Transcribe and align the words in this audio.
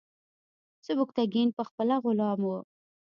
سبکتیګن 0.85 1.47
پخپله 1.57 1.95
غلام 2.03 2.39
و. 2.47 2.51